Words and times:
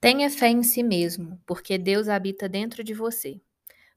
Tenha 0.00 0.30
fé 0.30 0.48
em 0.48 0.62
si 0.62 0.82
mesmo, 0.82 1.40
porque 1.46 1.76
Deus 1.78 2.08
habita 2.08 2.48
dentro 2.48 2.84
de 2.84 2.94
você. 2.94 3.40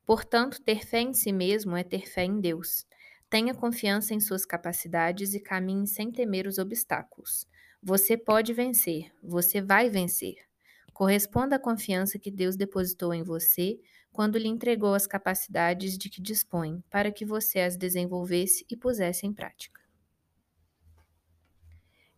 Portanto, 0.06 0.62
ter 0.62 0.85
fé 0.85 1.01
em 1.01 1.14
si 1.14 1.32
mesmo 1.33 1.77
é 1.77 1.83
ter 1.83 2.08
fé 2.08 2.24
em 2.25 2.40
Deus. 2.40 2.85
Tenha 3.30 3.54
confiança 3.54 4.14
em 4.14 4.19
suas 4.19 4.45
capacidades 4.45 5.33
e 5.33 5.40
caminhe 5.40 5.87
sem 5.87 6.11
temer 6.11 6.48
os 6.48 6.58
obstáculos. 6.59 7.48
Você 7.83 8.18
pode 8.18 8.54
vencer, 8.54 9.11
você 9.23 9.61
vai 9.61 9.89
vencer. 9.89 10.36
Corresponda 10.94 11.58
à 11.58 11.60
confiança 11.60 12.20
que 12.20 12.32
Deus 12.32 12.56
depositou 12.56 13.14
em 13.14 13.24
você 13.24 13.80
quando 14.12 14.38
lhe 14.38 14.48
entregou 14.50 14.94
as 14.94 15.08
capacidades 15.08 15.98
de 15.98 16.10
que 16.10 16.22
dispõe, 16.22 16.84
para 16.92 17.12
que 17.12 17.26
você 17.26 17.60
as 17.62 17.78
desenvolvesse 17.78 18.66
e 18.70 18.78
pusesse 18.78 19.26
em 19.28 19.34
prática. 19.34 19.80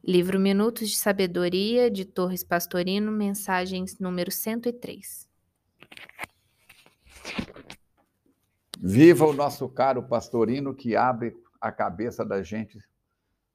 Livro 0.05 0.37
Minutos 0.37 0.89
de 0.89 0.97
Sabedoria, 0.97 1.89
de 1.89 2.03
Torres 2.03 2.43
Pastorino, 2.43 3.09
mensagens 3.09 3.99
número 3.99 4.29
103. 4.29 5.29
Viva 8.77 9.25
o 9.25 9.31
nosso 9.31 9.69
caro 9.69 10.03
Pastorino 10.03 10.75
que 10.75 10.93
abre 10.93 11.33
a 11.61 11.71
cabeça 11.71 12.25
da 12.25 12.43
gente 12.43 12.77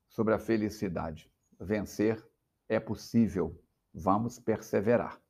sobre 0.08 0.32
a 0.32 0.38
felicidade. 0.38 1.30
Vencer 1.60 2.26
é 2.66 2.80
possível, 2.80 3.62
vamos 3.92 4.38
perseverar. 4.38 5.20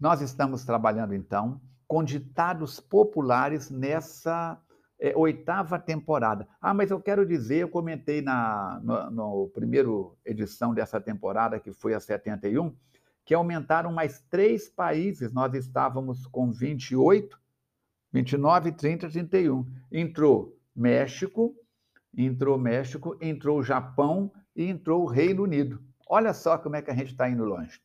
Nós 0.00 0.22
estamos 0.22 0.64
trabalhando, 0.64 1.14
então, 1.14 1.60
com 1.86 2.02
ditados 2.02 2.80
populares 2.80 3.68
nessa 3.68 4.58
é, 5.00 5.16
oitava 5.16 5.78
temporada. 5.78 6.48
Ah, 6.60 6.74
mas 6.74 6.90
eu 6.90 7.00
quero 7.00 7.24
dizer, 7.24 7.58
eu 7.58 7.68
comentei 7.68 8.20
na 8.20 8.80
no, 8.82 9.10
no 9.10 9.48
primeiro 9.48 10.16
edição 10.24 10.74
dessa 10.74 11.00
temporada, 11.00 11.60
que 11.60 11.72
foi 11.72 11.94
a 11.94 12.00
71, 12.00 12.74
que 13.24 13.34
aumentaram 13.34 13.92
mais 13.92 14.20
três 14.28 14.68
países. 14.68 15.32
Nós 15.32 15.54
estávamos 15.54 16.26
com 16.26 16.50
28, 16.50 17.38
29, 18.12 18.72
30, 18.72 19.08
31. 19.08 19.66
Entrou 19.92 20.58
México, 20.74 21.54
entrou 22.16 22.58
México, 22.58 23.16
entrou 23.20 23.62
Japão 23.62 24.32
e 24.56 24.64
entrou 24.64 25.02
o 25.02 25.06
Reino 25.06 25.44
Unido. 25.44 25.80
Olha 26.08 26.32
só 26.32 26.58
como 26.58 26.76
é 26.76 26.82
que 26.82 26.90
a 26.90 26.94
gente 26.94 27.12
está 27.12 27.28
indo 27.28 27.44
longe. 27.44 27.80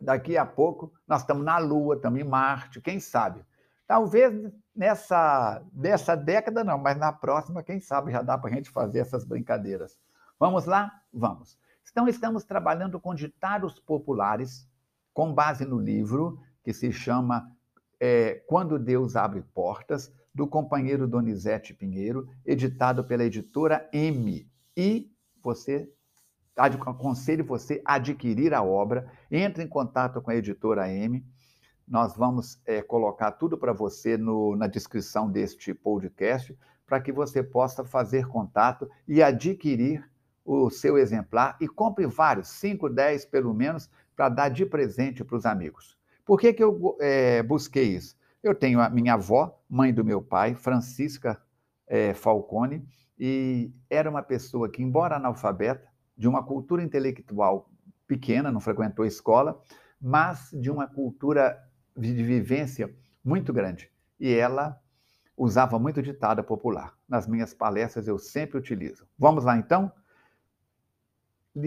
Daqui 0.00 0.36
a 0.36 0.44
pouco 0.44 0.92
nós 1.06 1.20
estamos 1.20 1.44
na 1.44 1.58
Lua, 1.58 1.94
estamos 1.94 2.20
em 2.20 2.24
Marte, 2.24 2.80
quem 2.80 2.98
sabe? 2.98 3.44
Talvez 3.86 4.50
nessa 4.74 5.62
dessa 5.72 6.16
década 6.16 6.64
não, 6.64 6.78
mas 6.78 6.96
na 6.96 7.12
próxima, 7.12 7.62
quem 7.62 7.80
sabe, 7.80 8.12
já 8.12 8.22
dá 8.22 8.38
para 8.38 8.50
a 8.50 8.54
gente 8.54 8.70
fazer 8.70 9.00
essas 9.00 9.24
brincadeiras. 9.24 9.98
Vamos 10.38 10.64
lá? 10.64 10.90
Vamos. 11.12 11.58
Então, 11.90 12.08
estamos 12.08 12.44
trabalhando 12.44 13.00
com 13.00 13.14
ditados 13.14 13.78
populares, 13.80 14.68
com 15.12 15.34
base 15.34 15.64
no 15.64 15.78
livro 15.78 16.40
que 16.62 16.72
se 16.72 16.92
chama 16.92 17.50
é, 17.98 18.34
Quando 18.46 18.78
Deus 18.78 19.16
Abre 19.16 19.42
Portas, 19.42 20.12
do 20.32 20.46
companheiro 20.46 21.08
Donizete 21.08 21.74
Pinheiro, 21.74 22.28
editado 22.46 23.04
pela 23.04 23.24
editora 23.24 23.88
M. 23.92 24.48
E 24.76 25.12
você 25.42 25.92
aconselho 26.56 27.44
você 27.44 27.82
a 27.84 27.94
adquirir 27.94 28.54
a 28.54 28.62
obra, 28.62 29.10
entre 29.30 29.64
em 29.64 29.68
contato 29.68 30.20
com 30.22 30.30
a 30.30 30.36
editora 30.36 30.88
M 30.90 31.24
nós 31.90 32.16
vamos 32.16 32.62
é, 32.64 32.80
colocar 32.80 33.32
tudo 33.32 33.58
para 33.58 33.72
você 33.72 34.16
no, 34.16 34.54
na 34.54 34.68
descrição 34.68 35.28
deste 35.28 35.74
podcast, 35.74 36.56
para 36.86 37.00
que 37.00 37.10
você 37.10 37.42
possa 37.42 37.84
fazer 37.84 38.28
contato 38.28 38.88
e 39.08 39.20
adquirir 39.20 40.08
o 40.44 40.70
seu 40.70 40.96
exemplar 40.96 41.56
e 41.60 41.66
compre 41.66 42.06
vários, 42.06 42.48
5, 42.48 42.88
10 42.88 43.24
pelo 43.24 43.52
menos, 43.52 43.90
para 44.14 44.28
dar 44.28 44.48
de 44.50 44.64
presente 44.64 45.24
para 45.24 45.36
os 45.36 45.44
amigos. 45.44 45.98
Por 46.24 46.38
que, 46.38 46.52
que 46.52 46.62
eu 46.62 46.96
é, 47.00 47.42
busquei 47.42 47.96
isso? 47.96 48.16
Eu 48.40 48.54
tenho 48.54 48.80
a 48.80 48.88
minha 48.88 49.14
avó, 49.14 49.60
mãe 49.68 49.92
do 49.92 50.04
meu 50.04 50.22
pai, 50.22 50.54
Francisca 50.54 51.42
é, 51.88 52.14
Falcone, 52.14 52.86
e 53.18 53.72
era 53.90 54.08
uma 54.08 54.22
pessoa 54.22 54.68
que, 54.68 54.82
embora 54.82 55.16
analfabeta, 55.16 55.88
de 56.16 56.28
uma 56.28 56.42
cultura 56.42 56.82
intelectual 56.82 57.68
pequena, 58.06 58.52
não 58.52 58.60
frequentou 58.60 59.04
escola, 59.04 59.60
mas 60.00 60.50
de 60.52 60.70
uma 60.70 60.86
cultura 60.86 61.58
de 61.96 62.12
vivência 62.22 62.94
muito 63.24 63.52
grande. 63.52 63.90
E 64.18 64.32
ela 64.34 64.80
usava 65.36 65.78
muito 65.78 66.02
ditada 66.02 66.42
popular. 66.42 66.96
Nas 67.08 67.26
minhas 67.26 67.54
palestras 67.54 68.06
eu 68.06 68.18
sempre 68.18 68.58
utilizo. 68.58 69.06
Vamos 69.18 69.44
lá 69.44 69.56
então? 69.56 69.90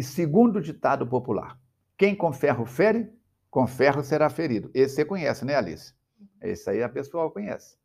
Segundo 0.02 0.62
ditado 0.62 1.06
popular. 1.08 1.60
Quem 1.98 2.16
com 2.16 2.32
ferro 2.32 2.66
fere, 2.66 3.12
com 3.50 3.68
ferro 3.68 4.04
será 4.04 4.30
ferido. 4.30 4.70
Esse 4.74 4.96
você 4.96 5.06
conhece, 5.06 5.46
né, 5.46 5.56
Alice? 5.56 5.94
Esse 6.42 6.70
aí 6.70 6.84
a 6.84 6.90
pessoa 6.90 7.32
conhece. 7.32 7.78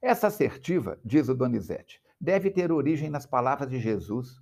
Essa 0.00 0.26
assertiva, 0.26 0.98
diz 1.04 1.28
o 1.28 1.34
Donizete, 1.34 2.00
deve 2.20 2.50
ter 2.50 2.70
origem 2.70 3.08
nas 3.08 3.24
palavras 3.24 3.68
de 3.68 3.78
Jesus, 3.78 4.40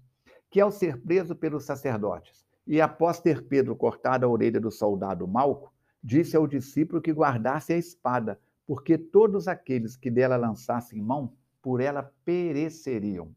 que 0.50 0.60
ao 0.60 0.70
ser 0.70 1.00
preso 1.00 1.34
pelos 1.34 1.64
sacerdotes 1.64 2.44
e 2.66 2.80
após 2.80 3.20
ter 3.20 3.42
Pedro 3.46 3.74
cortado 3.74 4.26
a 4.26 4.28
orelha 4.28 4.60
do 4.60 4.70
soldado 4.70 5.26
Malco, 5.26 5.72
disse 6.02 6.36
ao 6.36 6.46
discípulo 6.46 7.00
que 7.00 7.12
guardasse 7.12 7.72
a 7.72 7.78
espada, 7.78 8.40
porque 8.66 8.98
todos 8.98 9.46
aqueles 9.46 9.96
que 9.96 10.10
dela 10.10 10.36
lançassem 10.36 11.00
mão, 11.00 11.34
por 11.60 11.80
ela 11.80 12.12
pereceriam. 12.24 13.34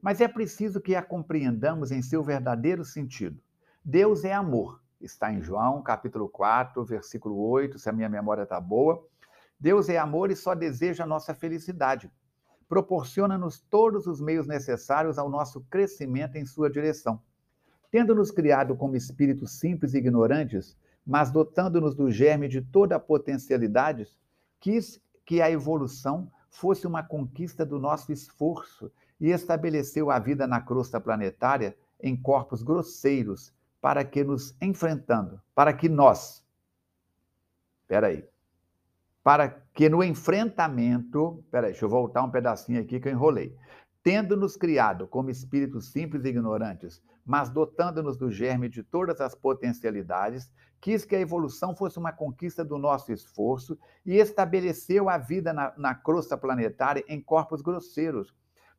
Mas 0.00 0.20
é 0.20 0.28
preciso 0.28 0.80
que 0.80 0.94
a 0.94 1.02
compreendamos 1.02 1.90
em 1.90 2.02
seu 2.02 2.22
verdadeiro 2.22 2.84
sentido. 2.84 3.40
Deus 3.84 4.24
é 4.24 4.32
amor. 4.32 4.80
Está 5.00 5.32
em 5.32 5.42
João, 5.42 5.82
capítulo 5.82 6.28
4, 6.28 6.84
versículo 6.84 7.36
8, 7.36 7.78
se 7.78 7.88
a 7.88 7.92
minha 7.92 8.08
memória 8.08 8.42
está 8.42 8.60
boa. 8.60 9.04
Deus 9.58 9.88
é 9.88 9.98
amor 9.98 10.30
e 10.30 10.36
só 10.36 10.54
deseja 10.54 11.04
a 11.04 11.06
nossa 11.06 11.34
felicidade. 11.34 12.10
Proporciona-nos 12.68 13.60
todos 13.60 14.06
os 14.06 14.20
meios 14.20 14.46
necessários 14.46 15.18
ao 15.18 15.28
nosso 15.28 15.60
crescimento 15.70 16.36
em 16.36 16.46
sua 16.46 16.70
direção. 16.70 17.20
Tendo-nos 17.90 18.30
criado 18.30 18.74
como 18.74 18.96
espíritos 18.96 19.58
simples 19.58 19.94
e 19.94 19.98
ignorantes, 19.98 20.76
mas 21.06 21.30
dotando-nos 21.30 21.94
do 21.94 22.10
germe 22.10 22.48
de 22.48 22.60
toda 22.60 22.96
a 22.96 23.00
potencialidade, 23.00 24.08
quis 24.58 25.00
que 25.24 25.42
a 25.42 25.50
evolução 25.50 26.30
fosse 26.50 26.86
uma 26.86 27.02
conquista 27.02 27.64
do 27.66 27.78
nosso 27.78 28.12
esforço 28.12 28.90
e 29.20 29.30
estabeleceu 29.30 30.10
a 30.10 30.18
vida 30.18 30.46
na 30.46 30.60
crosta 30.60 31.00
planetária 31.00 31.76
em 32.00 32.16
corpos 32.16 32.62
grosseiros 32.62 33.52
para 33.80 34.04
que 34.04 34.24
nos 34.24 34.56
enfrentando, 34.62 35.40
para 35.54 35.72
que 35.72 35.88
nós, 35.88 36.44
espera 37.82 38.06
aí, 38.06 38.24
para 39.22 39.48
que 39.48 39.88
no 39.88 40.02
enfrentamento, 40.02 41.40
espera 41.44 41.66
aí, 41.66 41.72
deixa 41.72 41.84
eu 41.84 41.90
voltar 41.90 42.22
um 42.22 42.30
pedacinho 42.30 42.80
aqui 42.80 43.00
que 43.00 43.08
eu 43.08 43.12
enrolei, 43.12 43.56
tendo-nos 44.02 44.56
criado 44.56 45.06
como 45.06 45.30
espíritos 45.30 45.90
simples 45.90 46.24
e 46.24 46.28
ignorantes, 46.28 47.02
mas 47.24 47.48
dotando-nos 47.48 48.16
do 48.16 48.30
germe 48.30 48.68
de 48.68 48.82
todas 48.82 49.20
as 49.20 49.34
potencialidades, 49.34 50.50
quis 50.80 51.04
que 51.04 51.16
a 51.16 51.20
evolução 51.20 51.74
fosse 51.74 51.98
uma 51.98 52.12
conquista 52.12 52.64
do 52.64 52.76
nosso 52.76 53.12
esforço 53.12 53.78
e 54.04 54.16
estabeleceu 54.16 55.08
a 55.08 55.16
vida 55.16 55.52
na, 55.52 55.72
na 55.76 55.94
crosta 55.94 56.36
planetária 56.36 57.02
em 57.08 57.20
corpos 57.20 57.62
grosseiros, 57.62 58.34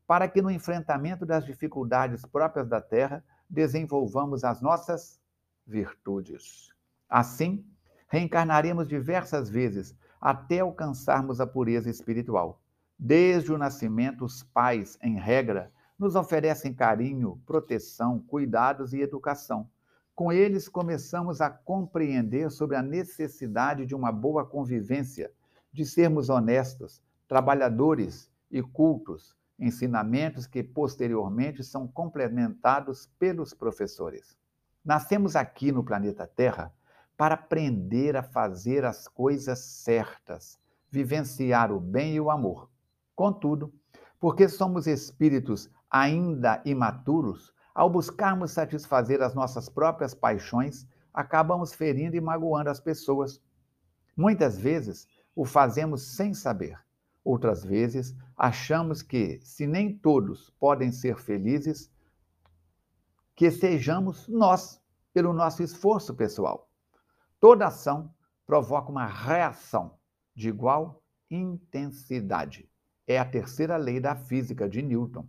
para 0.06 0.28
que 0.28 0.40
no 0.40 0.50
enfrentamento 0.50 1.26
das 1.26 1.44
dificuldades 1.44 2.24
próprias 2.24 2.68
da 2.68 2.80
Terra 2.80 3.24
desenvolvamos 3.50 4.44
as 4.44 4.60
nossas 4.60 5.20
virtudes. 5.66 6.70
Assim, 7.08 7.66
reencarnaremos 8.08 8.86
diversas 8.86 9.50
vezes 9.50 9.96
até 10.20 10.60
alcançarmos 10.60 11.40
a 11.40 11.46
pureza 11.46 11.90
espiritual. 11.90 12.60
Desde 12.98 13.52
o 13.52 13.58
nascimento, 13.58 14.24
os 14.24 14.42
pais, 14.42 14.96
em 15.02 15.18
regra, 15.18 15.72
nos 15.98 16.14
oferecem 16.14 16.74
carinho, 16.74 17.40
proteção, 17.46 18.18
cuidados 18.20 18.92
e 18.92 19.00
educação. 19.00 19.68
Com 20.14 20.32
eles, 20.32 20.68
começamos 20.68 21.40
a 21.40 21.50
compreender 21.50 22.50
sobre 22.50 22.76
a 22.76 22.82
necessidade 22.82 23.84
de 23.86 23.94
uma 23.94 24.10
boa 24.10 24.44
convivência, 24.44 25.30
de 25.72 25.84
sermos 25.84 26.28
honestos, 26.28 27.02
trabalhadores 27.28 28.30
e 28.50 28.62
cultos, 28.62 29.36
ensinamentos 29.58 30.46
que 30.46 30.62
posteriormente 30.62 31.64
são 31.64 31.86
complementados 31.86 33.10
pelos 33.18 33.52
professores. 33.54 34.36
Nascemos 34.84 35.34
aqui 35.34 35.72
no 35.72 35.82
planeta 35.82 36.26
Terra 36.26 36.72
para 37.16 37.34
aprender 37.34 38.16
a 38.16 38.22
fazer 38.22 38.84
as 38.84 39.08
coisas 39.08 39.58
certas, 39.58 40.58
vivenciar 40.90 41.72
o 41.72 41.80
bem 41.80 42.14
e 42.14 42.20
o 42.20 42.30
amor. 42.30 42.70
Contudo, 43.14 43.72
porque 44.20 44.48
somos 44.48 44.86
espíritos 44.86 45.70
ainda 46.00 46.62
imaturos, 46.64 47.52
ao 47.74 47.88
buscarmos 47.88 48.52
satisfazer 48.52 49.22
as 49.22 49.34
nossas 49.34 49.68
próprias 49.68 50.14
paixões, 50.14 50.86
acabamos 51.12 51.72
ferindo 51.72 52.16
e 52.16 52.20
magoando 52.20 52.70
as 52.70 52.80
pessoas. 52.80 53.40
Muitas 54.16 54.58
vezes 54.58 55.08
o 55.34 55.44
fazemos 55.44 56.02
sem 56.16 56.34
saber. 56.34 56.78
Outras 57.24 57.64
vezes, 57.64 58.14
achamos 58.36 59.02
que, 59.02 59.40
se 59.42 59.66
nem 59.66 59.96
todos 59.96 60.50
podem 60.60 60.92
ser 60.92 61.16
felizes, 61.16 61.90
que 63.34 63.50
sejamos 63.50 64.28
nós, 64.28 64.80
pelo 65.12 65.32
nosso 65.32 65.62
esforço 65.62 66.14
pessoal. 66.14 66.70
Toda 67.40 67.66
ação 67.66 68.14
provoca 68.46 68.90
uma 68.90 69.06
reação 69.06 69.98
de 70.34 70.48
igual 70.48 71.02
intensidade. 71.30 72.70
É 73.06 73.18
a 73.18 73.24
terceira 73.24 73.76
lei 73.76 73.98
da 73.98 74.14
física 74.14 74.68
de 74.68 74.82
Newton. 74.82 75.26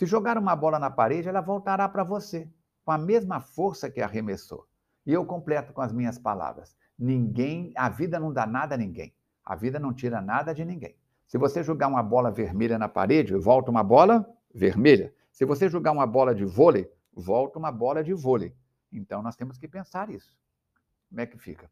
Se 0.00 0.06
jogar 0.06 0.38
uma 0.38 0.56
bola 0.56 0.78
na 0.78 0.88
parede, 0.88 1.28
ela 1.28 1.42
voltará 1.42 1.86
para 1.86 2.02
você, 2.02 2.50
com 2.86 2.90
a 2.90 2.96
mesma 2.96 3.38
força 3.38 3.90
que 3.90 4.00
arremessou. 4.00 4.66
E 5.04 5.12
eu 5.12 5.26
completo 5.26 5.74
com 5.74 5.82
as 5.82 5.92
minhas 5.92 6.18
palavras: 6.18 6.74
ninguém, 6.98 7.70
a 7.76 7.90
vida 7.90 8.18
não 8.18 8.32
dá 8.32 8.46
nada 8.46 8.76
a 8.76 8.78
ninguém. 8.78 9.14
A 9.44 9.54
vida 9.54 9.78
não 9.78 9.92
tira 9.92 10.22
nada 10.22 10.54
de 10.54 10.64
ninguém. 10.64 10.96
Se 11.26 11.36
você 11.36 11.62
jogar 11.62 11.86
uma 11.86 12.02
bola 12.02 12.30
vermelha 12.30 12.78
na 12.78 12.88
parede, 12.88 13.34
volta 13.34 13.70
uma 13.70 13.82
bola 13.82 14.26
vermelha. 14.54 15.12
Se 15.30 15.44
você 15.44 15.68
jogar 15.68 15.92
uma 15.92 16.06
bola 16.06 16.34
de 16.34 16.46
vôlei, 16.46 16.90
volta 17.12 17.58
uma 17.58 17.70
bola 17.70 18.02
de 18.02 18.14
vôlei. 18.14 18.56
Então 18.90 19.20
nós 19.20 19.36
temos 19.36 19.58
que 19.58 19.68
pensar 19.68 20.08
isso. 20.08 20.34
Como 21.10 21.20
é 21.20 21.26
que 21.26 21.36
fica? 21.36 21.70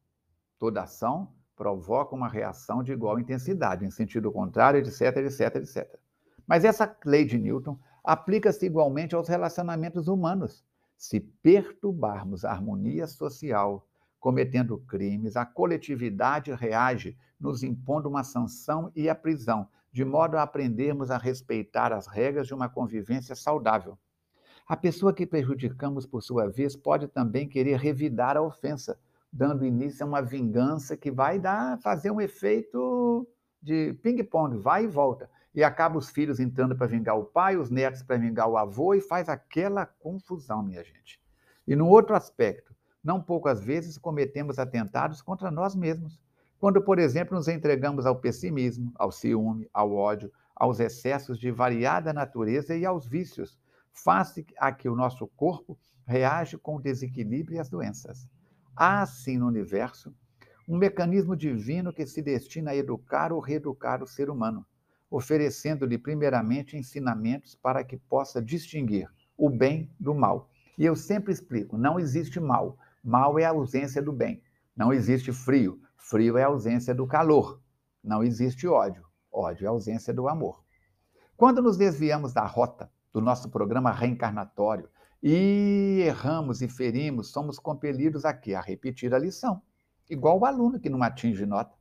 Toda 0.58 0.82
ação 0.82 1.32
provoca 1.56 2.14
uma 2.14 2.28
reação 2.28 2.82
de 2.82 2.92
igual 2.92 3.18
intensidade, 3.18 3.86
em 3.86 3.90
sentido 3.90 4.30
contrário, 4.30 4.80
etc, 4.80 5.16
etc, 5.16 5.56
etc. 5.56 5.98
Mas 6.46 6.62
essa 6.66 6.94
lei 7.06 7.24
de 7.24 7.38
Newton 7.38 7.78
aplica-se 8.08 8.64
igualmente 8.64 9.14
aos 9.14 9.28
relacionamentos 9.28 10.08
humanos. 10.08 10.64
Se 10.96 11.20
perturbarmos 11.20 12.42
a 12.42 12.50
harmonia 12.50 13.06
social, 13.06 13.86
cometendo 14.18 14.78
crimes, 14.78 15.36
a 15.36 15.44
coletividade 15.44 16.50
reage, 16.54 17.18
nos 17.38 17.62
impondo 17.62 18.08
uma 18.08 18.24
sanção 18.24 18.90
e 18.96 19.10
a 19.10 19.14
prisão, 19.14 19.68
de 19.92 20.06
modo 20.06 20.38
a 20.38 20.42
aprendermos 20.42 21.10
a 21.10 21.18
respeitar 21.18 21.92
as 21.92 22.06
regras 22.06 22.46
de 22.46 22.54
uma 22.54 22.66
convivência 22.66 23.36
saudável. 23.36 23.98
A 24.66 24.74
pessoa 24.74 25.12
que 25.12 25.26
prejudicamos, 25.26 26.06
por 26.06 26.22
sua 26.22 26.48
vez, 26.48 26.74
pode 26.74 27.08
também 27.08 27.46
querer 27.46 27.76
revidar 27.76 28.38
a 28.38 28.42
ofensa, 28.42 28.98
dando 29.30 29.66
início 29.66 30.02
a 30.02 30.08
uma 30.08 30.22
vingança 30.22 30.96
que 30.96 31.10
vai 31.10 31.38
dar, 31.38 31.78
fazer 31.82 32.10
um 32.10 32.22
efeito 32.22 33.28
de 33.60 33.92
ping-pong, 34.02 34.56
vai 34.56 34.84
e 34.84 34.88
volta. 34.88 35.28
E 35.58 35.64
acaba 35.64 35.98
os 35.98 36.08
filhos 36.08 36.38
entrando 36.38 36.76
para 36.76 36.86
vingar 36.86 37.18
o 37.18 37.24
pai, 37.24 37.56
os 37.56 37.68
netos 37.68 38.00
para 38.00 38.16
vingar 38.16 38.48
o 38.48 38.56
avô, 38.56 38.94
e 38.94 39.00
faz 39.00 39.28
aquela 39.28 39.84
confusão, 39.84 40.62
minha 40.62 40.84
gente. 40.84 41.20
E 41.66 41.74
no 41.74 41.88
outro 41.88 42.14
aspecto, 42.14 42.72
não 43.02 43.20
poucas 43.20 43.60
vezes 43.60 43.98
cometemos 43.98 44.60
atentados 44.60 45.20
contra 45.20 45.50
nós 45.50 45.74
mesmos. 45.74 46.22
Quando, 46.60 46.80
por 46.80 47.00
exemplo, 47.00 47.34
nos 47.34 47.48
entregamos 47.48 48.06
ao 48.06 48.20
pessimismo, 48.20 48.92
ao 48.94 49.10
ciúme, 49.10 49.68
ao 49.74 49.92
ódio, 49.92 50.30
aos 50.54 50.78
excessos 50.78 51.36
de 51.36 51.50
variada 51.50 52.12
natureza 52.12 52.76
e 52.76 52.86
aos 52.86 53.04
vícios, 53.04 53.58
face 53.92 54.46
a 54.58 54.70
que 54.70 54.88
o 54.88 54.94
nosso 54.94 55.26
corpo 55.26 55.76
reage 56.06 56.56
com 56.56 56.76
o 56.76 56.80
desequilíbrio 56.80 57.56
e 57.56 57.58
as 57.58 57.68
doenças. 57.68 58.28
Há, 58.76 59.04
sim, 59.06 59.38
no 59.38 59.48
universo, 59.48 60.14
um 60.68 60.78
mecanismo 60.78 61.34
divino 61.34 61.92
que 61.92 62.06
se 62.06 62.22
destina 62.22 62.70
a 62.70 62.76
educar 62.76 63.32
ou 63.32 63.40
reeducar 63.40 64.04
o 64.04 64.06
ser 64.06 64.30
humano, 64.30 64.64
oferecendo-lhe 65.10 65.98
primeiramente 65.98 66.76
ensinamentos 66.76 67.54
para 67.54 67.82
que 67.84 67.96
possa 67.96 68.42
distinguir 68.42 69.08
o 69.36 69.48
bem 69.48 69.90
do 69.98 70.14
mal. 70.14 70.50
E 70.76 70.84
eu 70.84 70.94
sempre 70.94 71.32
explico: 71.32 71.76
não 71.76 71.98
existe 71.98 72.38
mal, 72.38 72.78
Mal 73.08 73.38
é 73.38 73.44
a 73.46 73.50
ausência 73.50 74.02
do 74.02 74.12
bem. 74.12 74.42
Não 74.76 74.92
existe 74.92 75.32
frio. 75.32 75.80
Frio 75.96 76.36
é 76.36 76.42
a 76.42 76.48
ausência 76.48 76.94
do 76.94 77.06
calor. 77.06 77.58
Não 78.04 78.22
existe 78.22 78.66
ódio. 78.66 79.02
Ódio 79.32 79.64
é 79.64 79.68
a 79.68 79.70
ausência 79.70 80.12
do 80.12 80.28
amor. 80.28 80.62
Quando 81.34 81.62
nos 81.62 81.78
desviamos 81.78 82.34
da 82.34 82.44
rota 82.44 82.90
do 83.12 83.22
nosso 83.22 83.48
programa 83.48 83.92
reencarnatório 83.92 84.90
e 85.22 86.02
erramos 86.04 86.60
e 86.60 86.68
ferimos, 86.68 87.30
somos 87.30 87.58
compelidos 87.58 88.26
aqui 88.26 88.54
a 88.54 88.60
repetir 88.60 89.14
a 89.14 89.18
lição, 89.18 89.62
igual 90.10 90.38
o 90.38 90.44
aluno 90.44 90.78
que 90.78 90.90
não 90.90 91.02
atinge 91.02 91.46
nota, 91.46 91.74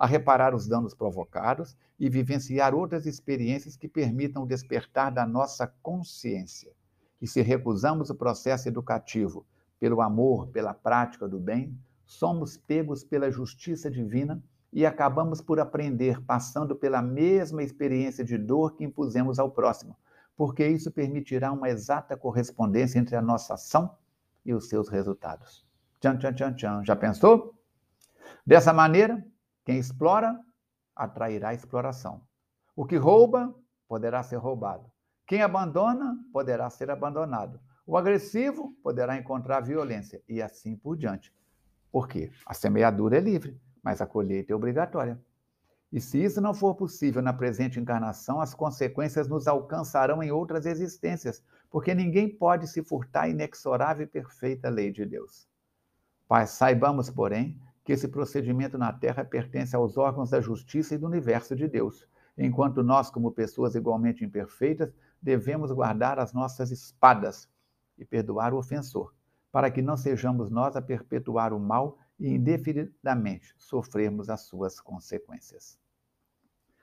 a 0.00 0.06
reparar 0.06 0.54
os 0.54 0.66
danos 0.66 0.94
provocados 0.94 1.76
e 1.98 2.08
vivenciar 2.08 2.74
outras 2.74 3.04
experiências 3.04 3.76
que 3.76 3.86
permitam 3.86 4.46
despertar 4.46 5.12
da 5.12 5.26
nossa 5.26 5.66
consciência. 5.82 6.72
E 7.20 7.26
se 7.26 7.42
recusamos 7.42 8.08
o 8.08 8.14
processo 8.14 8.66
educativo 8.66 9.44
pelo 9.78 10.00
amor, 10.00 10.48
pela 10.48 10.72
prática 10.72 11.28
do 11.28 11.38
bem, 11.38 11.78
somos 12.06 12.56
pegos 12.56 13.04
pela 13.04 13.30
justiça 13.30 13.90
divina 13.90 14.42
e 14.72 14.86
acabamos 14.86 15.42
por 15.42 15.60
aprender 15.60 16.18
passando 16.22 16.74
pela 16.74 17.02
mesma 17.02 17.62
experiência 17.62 18.24
de 18.24 18.38
dor 18.38 18.76
que 18.76 18.84
impusemos 18.84 19.38
ao 19.38 19.50
próximo, 19.50 19.94
porque 20.34 20.66
isso 20.66 20.90
permitirá 20.90 21.52
uma 21.52 21.68
exata 21.68 22.16
correspondência 22.16 22.98
entre 22.98 23.16
a 23.16 23.22
nossa 23.22 23.52
ação 23.52 23.94
e 24.46 24.54
os 24.54 24.66
seus 24.66 24.88
resultados. 24.88 25.62
Tchan, 26.00 26.16
tchan, 26.16 26.32
tchan, 26.32 26.54
tchan. 26.54 26.84
Já 26.86 26.96
pensou? 26.96 27.54
Dessa 28.46 28.72
maneira, 28.72 29.22
quem 29.64 29.78
explora 29.78 30.38
atrairá 30.94 31.54
exploração. 31.54 32.22
O 32.74 32.84
que 32.84 32.96
rouba 32.96 33.54
poderá 33.88 34.22
ser 34.22 34.36
roubado. 34.36 34.90
Quem 35.26 35.42
abandona 35.42 36.18
poderá 36.32 36.68
ser 36.70 36.90
abandonado. 36.90 37.60
O 37.86 37.96
agressivo 37.96 38.74
poderá 38.82 39.16
encontrar 39.16 39.60
violência 39.60 40.22
e 40.28 40.40
assim 40.40 40.76
por 40.76 40.96
diante. 40.96 41.32
Por 41.90 42.06
quê? 42.06 42.30
A 42.46 42.54
semeadura 42.54 43.16
é 43.16 43.20
livre, 43.20 43.60
mas 43.82 44.00
a 44.00 44.06
colheita 44.06 44.52
é 44.52 44.56
obrigatória. 44.56 45.20
E 45.92 46.00
se 46.00 46.22
isso 46.22 46.40
não 46.40 46.54
for 46.54 46.76
possível 46.76 47.20
na 47.20 47.32
presente 47.32 47.80
encarnação, 47.80 48.40
as 48.40 48.54
consequências 48.54 49.26
nos 49.26 49.48
alcançarão 49.48 50.22
em 50.22 50.30
outras 50.30 50.66
existências, 50.66 51.42
porque 51.68 51.94
ninguém 51.94 52.28
pode 52.28 52.68
se 52.68 52.82
furtar 52.82 53.22
à 53.22 53.28
inexorável 53.28 54.04
e 54.04 54.08
perfeita 54.08 54.68
lei 54.68 54.92
de 54.92 55.04
Deus. 55.04 55.48
Pai, 56.28 56.46
saibamos, 56.46 57.10
porém, 57.10 57.60
que 57.84 57.92
esse 57.92 58.08
procedimento 58.08 58.76
na 58.76 58.92
Terra 58.92 59.24
pertence 59.24 59.74
aos 59.74 59.96
órgãos 59.96 60.30
da 60.30 60.40
justiça 60.40 60.94
e 60.94 60.98
do 60.98 61.06
universo 61.06 61.56
de 61.56 61.66
Deus, 61.66 62.06
enquanto 62.36 62.82
nós, 62.82 63.10
como 63.10 63.32
pessoas 63.32 63.74
igualmente 63.74 64.24
imperfeitas, 64.24 64.92
devemos 65.20 65.72
guardar 65.72 66.18
as 66.18 66.32
nossas 66.32 66.70
espadas 66.70 67.48
e 67.98 68.04
perdoar 68.04 68.54
o 68.54 68.58
ofensor, 68.58 69.14
para 69.52 69.70
que 69.70 69.82
não 69.82 69.96
sejamos 69.96 70.50
nós 70.50 70.76
a 70.76 70.82
perpetuar 70.82 71.52
o 71.52 71.60
mal 71.60 71.98
e 72.18 72.28
indefinidamente 72.28 73.54
sofrermos 73.58 74.28
as 74.28 74.42
suas 74.42 74.80
consequências. 74.80 75.78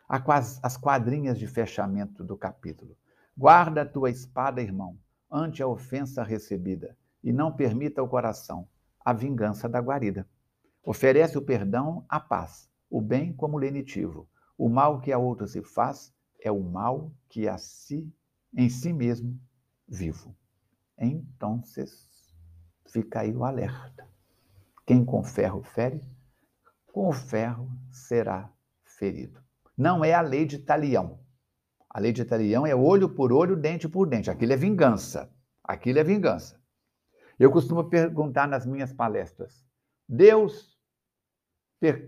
as 0.09 0.77
quadrinhas 0.77 1.37
de 1.37 1.47
fechamento 1.47 2.23
do 2.23 2.37
capítulo. 2.37 2.95
Guarda 3.37 3.81
a 3.81 3.85
tua 3.85 4.09
espada, 4.09 4.61
irmão, 4.61 4.97
ante 5.29 5.61
a 5.61 5.67
ofensa 5.67 6.23
recebida, 6.23 6.97
e 7.23 7.33
não 7.33 7.51
permita 7.51 7.99
ao 8.01 8.07
coração 8.07 8.67
a 9.03 9.11
vingança 9.11 9.67
da 9.67 9.79
guarida. 9.79 10.27
Oferece 10.87 11.37
o 11.37 11.41
perdão, 11.41 12.05
a 12.07 12.17
paz, 12.17 12.69
o 12.89 13.01
bem 13.01 13.33
como 13.33 13.57
lenitivo. 13.57 14.25
O 14.57 14.69
mal 14.69 15.01
que 15.01 15.11
a 15.11 15.17
outro 15.17 15.45
se 15.45 15.61
faz 15.61 16.13
é 16.39 16.49
o 16.49 16.63
mal 16.63 17.11
que 17.27 17.45
a 17.45 17.57
si, 17.57 18.09
em 18.55 18.69
si 18.69 18.93
mesmo, 18.93 19.37
vivo. 19.85 20.33
Então, 20.97 21.61
fica 22.85 23.19
aí 23.19 23.35
o 23.35 23.43
alerta. 23.43 24.07
Quem 24.85 25.03
com 25.03 25.21
ferro 25.25 25.61
fere, 25.61 26.01
com 26.93 27.11
ferro 27.11 27.69
será 27.91 28.49
ferido. 28.85 29.43
Não 29.77 30.05
é 30.05 30.13
a 30.13 30.21
lei 30.21 30.45
de 30.45 30.57
talião. 30.57 31.19
A 31.89 31.99
lei 31.99 32.13
de 32.13 32.23
talião 32.23 32.65
é 32.65 32.73
olho 32.73 33.09
por 33.09 33.33
olho, 33.33 33.57
dente 33.57 33.89
por 33.89 34.07
dente. 34.07 34.31
Aquilo 34.31 34.53
é 34.53 34.55
vingança. 34.55 35.29
Aquilo 35.61 35.99
é 35.99 36.03
vingança. 36.05 36.57
Eu 37.37 37.51
costumo 37.51 37.89
perguntar 37.89 38.47
nas 38.47 38.65
minhas 38.65 38.93
palestras: 38.93 39.65
Deus 40.07 40.76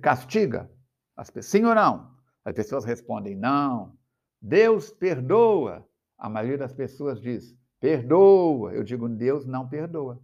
castiga 0.02 0.70
as 1.16 1.30
pessoas? 1.30 1.52
Sim 1.52 1.66
ou 1.66 1.76
não? 1.76 2.12
As 2.44 2.54
pessoas 2.54 2.86
respondem: 2.86 3.36
não. 3.36 3.98
Deus 4.42 4.92
perdoa. 4.92 5.86
A 6.18 6.30
maioria 6.30 6.58
das 6.58 6.74
pessoas 6.74 7.22
diz: 7.22 7.56
perdoa. 7.80 8.74
Eu 8.74 8.84
digo: 8.84 9.08
Deus 9.08 9.46
não 9.46 9.68
perdoa. 9.68 10.20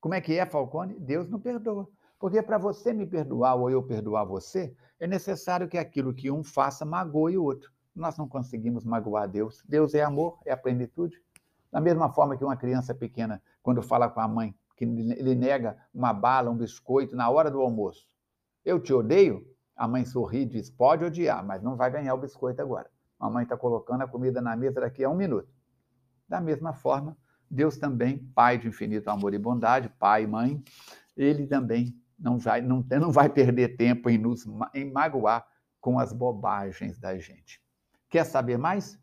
Como 0.00 0.14
é 0.14 0.20
que 0.20 0.38
é, 0.38 0.44
Falcone? 0.44 0.98
Deus 0.98 1.28
não 1.28 1.40
perdoa. 1.40 1.88
Porque 2.18 2.40
para 2.42 2.58
você 2.58 2.92
me 2.92 3.06
perdoar 3.06 3.56
ou 3.56 3.70
eu 3.70 3.82
perdoar 3.82 4.24
você, 4.24 4.76
é 5.00 5.06
necessário 5.06 5.68
que 5.68 5.76
aquilo 5.76 6.14
que 6.14 6.30
um 6.30 6.44
faça 6.44 6.84
magoe 6.84 7.36
o 7.36 7.44
outro. 7.44 7.72
Nós 7.94 8.16
não 8.16 8.28
conseguimos 8.28 8.84
magoar 8.84 9.28
Deus. 9.28 9.62
Deus 9.68 9.94
é 9.94 10.02
amor, 10.02 10.38
é 10.46 10.52
a 10.52 10.56
plenitude. 10.56 11.20
Da 11.70 11.80
mesma 11.80 12.12
forma 12.12 12.36
que 12.36 12.44
uma 12.44 12.56
criança 12.56 12.94
pequena, 12.94 13.42
quando 13.62 13.82
fala 13.82 14.08
com 14.08 14.20
a 14.20 14.28
mãe, 14.28 14.54
que 14.76 14.84
ele 14.84 15.34
nega 15.34 15.76
uma 15.92 16.12
bala, 16.12 16.50
um 16.50 16.56
biscoito 16.56 17.16
na 17.16 17.28
hora 17.28 17.50
do 17.50 17.60
almoço. 17.60 18.08
Eu 18.64 18.80
te 18.80 18.92
odeio? 18.92 19.46
A 19.76 19.88
mãe 19.88 20.04
sorri 20.04 20.42
e 20.42 20.46
diz: 20.46 20.70
pode 20.70 21.04
odiar, 21.04 21.44
mas 21.44 21.62
não 21.62 21.76
vai 21.76 21.90
ganhar 21.90 22.14
o 22.14 22.18
biscoito 22.18 22.60
agora. 22.60 22.88
A 23.18 23.28
mãe 23.30 23.44
está 23.44 23.56
colocando 23.56 24.02
a 24.02 24.08
comida 24.08 24.40
na 24.40 24.56
mesa 24.56 24.80
daqui 24.80 25.04
a 25.04 25.10
um 25.10 25.16
minuto. 25.16 25.48
Da 26.28 26.40
mesma 26.40 26.72
forma, 26.72 27.16
Deus 27.50 27.76
também, 27.76 28.18
Pai 28.34 28.58
de 28.58 28.68
infinito 28.68 29.08
amor 29.08 29.34
e 29.34 29.38
bondade, 29.38 29.88
Pai 29.98 30.24
e 30.24 30.26
Mãe, 30.26 30.62
ele 31.16 31.46
também 31.46 31.94
não 32.18 32.38
vai, 32.38 32.60
não, 32.60 32.84
não 32.90 33.10
vai 33.10 33.28
perder 33.28 33.76
tempo 33.76 34.08
em 34.08 34.18
nos 34.18 34.46
em 34.72 34.90
magoar 34.90 35.46
com 35.80 35.98
as 35.98 36.12
bobagens 36.12 36.98
da 36.98 37.18
gente. 37.18 37.60
Quer 38.08 38.24
saber 38.24 38.56
mais? 38.56 38.98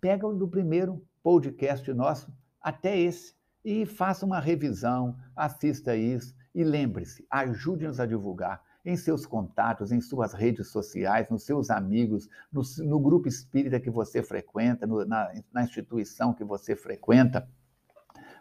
Pega 0.00 0.28
do 0.32 0.46
primeiro 0.46 1.02
podcast 1.22 1.92
nosso 1.92 2.32
até 2.60 2.98
esse 2.98 3.34
e 3.64 3.84
faça 3.84 4.24
uma 4.24 4.38
revisão, 4.38 5.16
assista 5.34 5.96
isso 5.96 6.37
e 6.58 6.64
lembre-se, 6.64 7.24
ajude-nos 7.30 8.00
a 8.00 8.04
divulgar 8.04 8.60
em 8.84 8.96
seus 8.96 9.24
contatos, 9.24 9.92
em 9.92 10.00
suas 10.00 10.32
redes 10.32 10.72
sociais, 10.72 11.30
nos 11.30 11.44
seus 11.44 11.70
amigos, 11.70 12.28
no, 12.50 12.62
no 12.84 12.98
grupo 12.98 13.28
espírita 13.28 13.78
que 13.78 13.88
você 13.88 14.24
frequenta, 14.24 14.84
no, 14.84 15.04
na, 15.04 15.30
na 15.52 15.62
instituição 15.62 16.34
que 16.34 16.42
você 16.42 16.74
frequenta. 16.74 17.48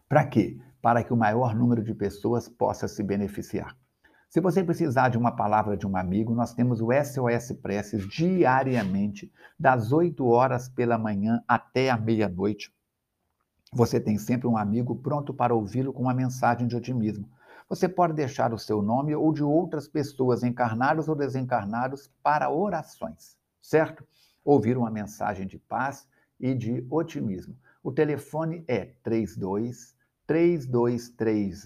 Para 0.10 0.26
quê? 0.26 0.60
Para 0.82 1.04
que 1.04 1.14
o 1.14 1.18
maior 1.18 1.54
número 1.54 1.84
de 1.84 1.94
pessoas 1.94 2.50
possa 2.50 2.88
se 2.88 3.04
beneficiar. 3.04 3.78
Se 4.32 4.42
você 4.42 4.64
precisar 4.64 5.10
de 5.10 5.18
uma 5.20 5.36
palavra 5.36 5.78
de 5.78 5.86
um 5.86 5.96
amigo, 5.96 6.34
nós 6.34 6.56
temos 6.56 6.82
o 6.82 6.88
SOS 6.92 7.52
Preces 7.62 8.10
diariamente, 8.10 9.32
das 9.60 9.92
8 9.92 10.26
horas 10.26 10.68
pela 10.68 10.98
manhã 10.98 11.44
até 11.48 11.92
a 11.92 11.98
meia-noite. 11.98 12.74
Você 13.72 14.00
tem 14.00 14.18
sempre 14.18 14.48
um 14.48 14.58
amigo 14.58 14.96
pronto 14.96 15.36
para 15.36 15.54
ouvi-lo 15.54 15.94
com 15.94 16.02
uma 16.02 16.16
mensagem 16.16 16.68
de 16.68 16.76
otimismo. 16.76 17.30
Você 17.70 17.90
pode 17.90 18.14
deixar 18.14 18.54
o 18.54 18.58
seu 18.58 18.82
nome 18.82 19.14
ou 19.14 19.34
de 19.34 19.44
outras 19.44 19.90
pessoas, 19.90 20.42
encarnados 20.42 21.10
ou 21.10 21.16
desencarnados, 21.16 22.10
para 22.24 22.50
orações, 22.50 23.38
certo? 23.62 24.08
Ouvir 24.44 24.78
uma 24.78 24.90
mensagem 24.90 25.46
de 25.46 25.60
paz 25.60 26.08
e 26.40 26.54
de 26.54 26.88
otimismo. 26.90 27.58
O 27.84 27.92
telefone 27.92 28.64
é 28.68 28.86
32 29.04 29.96
3236 30.26 31.66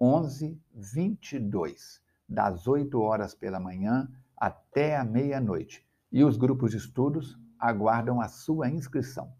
1122, 0.00 2.00
das 2.28 2.66
8 2.66 3.00
horas 3.00 3.34
pela 3.34 3.60
manhã 3.60 4.10
até 4.36 4.96
a 4.96 5.04
meia-noite. 5.04 5.86
E 6.10 6.24
os 6.24 6.38
grupos 6.38 6.70
de 6.70 6.78
estudos 6.78 7.38
aguardam 7.58 8.20
a 8.20 8.28
sua 8.28 8.70
inscrição. 8.70 9.32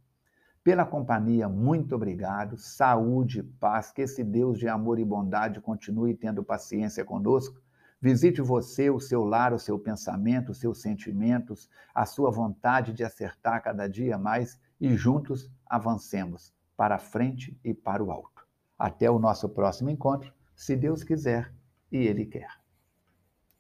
Pela 0.69 0.85
companhia, 0.85 1.49
muito 1.49 1.95
obrigado. 1.95 2.59
Saúde, 2.59 3.43
paz, 3.43 3.91
que 3.91 4.03
esse 4.03 4.23
Deus 4.23 4.59
de 4.59 4.69
amor 4.69 4.99
e 4.99 5.05
bondade 5.07 5.63
continue 5.63 6.15
tendo 6.15 6.45
paciência 6.45 7.07
conosco. 7.07 7.59
Visite 7.99 8.43
você, 8.43 8.91
o 8.91 9.01
seu 9.01 9.25
lar, 9.25 9.55
o 9.55 9.59
seu 9.59 9.79
pensamento, 9.79 10.51
os 10.51 10.61
seus 10.61 10.83
sentimentos, 10.83 11.71
a 11.95 12.05
sua 12.05 12.31
vontade 12.31 12.93
de 12.93 13.03
acertar 13.03 13.63
cada 13.63 13.89
dia 13.89 14.19
mais 14.19 14.61
e 14.79 14.95
juntos 14.95 15.51
avancemos 15.67 16.53
para 16.77 16.97
a 16.97 16.99
frente 16.99 17.59
e 17.65 17.73
para 17.73 18.05
o 18.05 18.13
alto. 18.13 18.47
Até 18.79 19.11
o 19.11 19.19
nosso 19.19 19.49
próximo 19.49 19.89
encontro, 19.89 20.31
se 20.55 20.77
Deus 20.77 21.03
quiser 21.03 21.51
e 21.91 21.97
Ele 21.97 22.27
quer. 22.27 22.58